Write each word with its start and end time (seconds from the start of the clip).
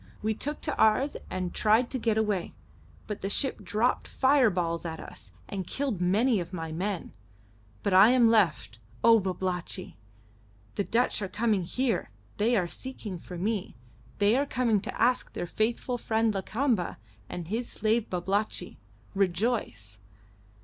We 0.23 0.33
took 0.33 0.61
to 0.61 0.75
ours 0.77 1.15
and 1.29 1.53
tried 1.53 1.91
to 1.91 1.99
get 1.99 2.17
away, 2.17 2.55
but 3.05 3.21
the 3.21 3.29
ship 3.29 3.61
dropped 3.63 4.07
fireballs 4.07 4.83
at 4.83 4.99
us, 4.99 5.31
and 5.47 5.67
killed 5.67 6.01
many 6.01 6.39
of 6.39 6.53
my 6.53 6.71
men. 6.71 7.13
But 7.83 7.93
I 7.93 8.09
am 8.09 8.27
left, 8.31 8.79
O 9.03 9.19
Babalatchi! 9.19 9.97
The 10.73 10.83
Dutch 10.83 11.21
are 11.21 11.27
coming 11.27 11.61
here. 11.65 12.09
They 12.37 12.57
are 12.57 12.67
seeking 12.67 13.19
for 13.19 13.37
me. 13.37 13.75
They 14.17 14.35
are 14.35 14.47
coming 14.47 14.81
to 14.81 14.99
ask 14.99 15.33
their 15.33 15.45
faithful 15.45 15.99
friend 15.99 16.33
Lakamba 16.33 16.97
and 17.29 17.47
his 17.47 17.69
slave 17.69 18.09
Babalatchi. 18.09 18.79
Rejoice!" 19.13 19.99